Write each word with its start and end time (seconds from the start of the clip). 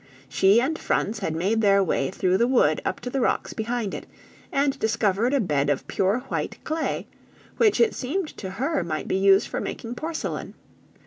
She 0.27 0.59
and 0.59 0.79
Franz 0.79 1.19
had 1.19 1.35
made 1.35 1.61
their 1.61 1.83
way 1.83 2.09
through 2.09 2.39
the 2.39 2.47
wood 2.47 2.81
up 2.83 2.99
to 3.01 3.11
the 3.11 3.21
rocks 3.21 3.53
behind 3.53 3.93
it, 3.93 4.07
and 4.51 4.79
discovered 4.79 5.31
a 5.31 5.39
bed 5.39 5.69
of 5.69 5.85
pure 5.87 6.21
white 6.21 6.57
clay, 6.63 7.05
which 7.57 7.79
it 7.79 7.93
seemed 7.93 8.29
to 8.37 8.49
her 8.49 8.83
might 8.83 9.07
be 9.07 9.17
used 9.17 9.47
for 9.47 9.61
making 9.61 9.93
porcelain. 9.93 10.55